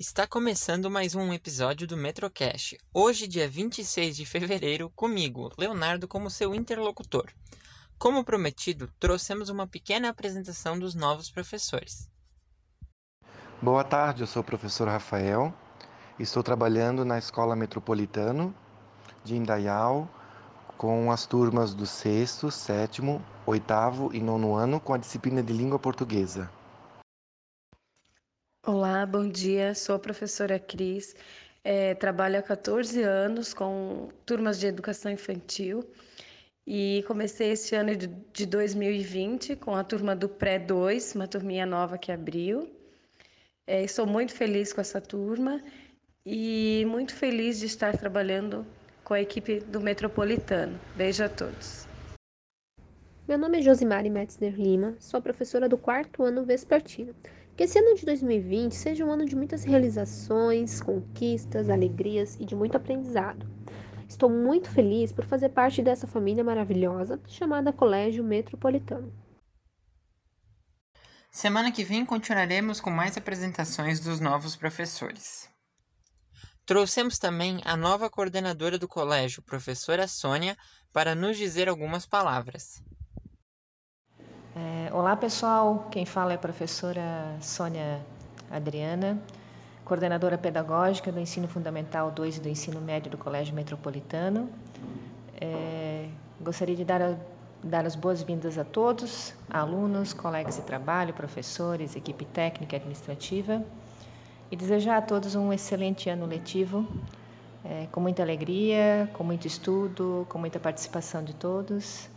[0.00, 2.78] Está começando mais um episódio do Metrocast.
[2.94, 7.26] Hoje, dia 26 de fevereiro, comigo, Leonardo, como seu interlocutor.
[7.98, 12.08] Como prometido, trouxemos uma pequena apresentação dos novos professores.
[13.60, 15.52] Boa tarde, eu sou o professor Rafael.
[16.16, 18.54] Estou trabalhando na Escola Metropolitano
[19.24, 20.08] de Indaial
[20.76, 25.76] com as turmas do sexto, sétimo, oitavo e nono ano com a disciplina de língua
[25.76, 26.48] portuguesa.
[28.66, 29.74] Olá, bom dia.
[29.74, 31.14] Sou a professora Cris.
[31.64, 35.88] É, trabalho há 14 anos com turmas de educação infantil
[36.66, 42.12] e comecei esse ano de 2020 com a turma do Pré-2, uma turminha nova que
[42.12, 42.68] abriu.
[43.66, 45.62] É, estou muito feliz com essa turma
[46.26, 48.66] e muito feliz de estar trabalhando
[49.04, 50.78] com a equipe do Metropolitano.
[50.96, 51.86] Beijo a todos.
[53.26, 57.14] Meu nome é Josimari Metzner Lima, sou professora do quarto ano vespertino.
[57.58, 62.54] Que esse ano de 2020 seja um ano de muitas realizações, conquistas, alegrias e de
[62.54, 63.44] muito aprendizado.
[64.08, 69.12] Estou muito feliz por fazer parte dessa família maravilhosa chamada Colégio Metropolitano.
[71.32, 75.50] Semana que vem continuaremos com mais apresentações dos novos professores.
[76.64, 80.56] Trouxemos também a nova coordenadora do colégio, professora Sônia,
[80.92, 82.80] para nos dizer algumas palavras.
[84.56, 88.00] É, olá pessoal, quem fala é a professora Sônia
[88.50, 89.20] Adriana,
[89.84, 94.48] coordenadora pedagógica do Ensino Fundamental 2 e do Ensino Médio do Colégio Metropolitano.
[95.38, 96.08] É,
[96.40, 97.14] gostaria de dar, a,
[97.62, 103.62] dar as boas-vindas a todos, alunos, colegas de trabalho, professores, equipe técnica e administrativa,
[104.50, 106.88] e desejar a todos um excelente ano letivo,
[107.62, 112.08] é, com muita alegria, com muito estudo, com muita participação de todos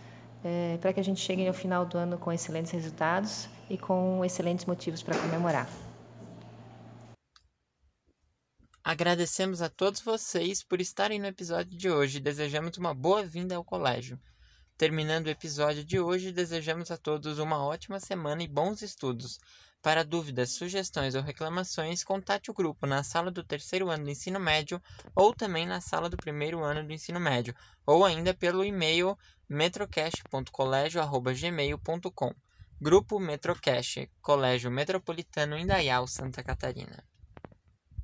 [0.43, 4.23] é, para que a gente chegue ao final do ano com excelentes resultados e com
[4.25, 5.69] excelentes motivos para comemorar.
[8.83, 13.63] Agradecemos a todos vocês por estarem no episódio de hoje e desejamos uma boa-vinda ao
[13.63, 14.19] colégio.
[14.75, 19.37] Terminando o episódio de hoje, desejamos a todos uma ótima semana e bons estudos.
[19.81, 24.39] Para dúvidas, sugestões ou reclamações, contate o grupo na sala do terceiro ano do ensino
[24.39, 24.79] médio
[25.15, 29.17] ou também na sala do primeiro ano do ensino médio, ou ainda pelo e-mail
[29.49, 32.35] metrocast.colégio.gmail.com
[32.79, 37.03] Grupo Metrocast, Colégio Metropolitano Indaial, Santa Catarina.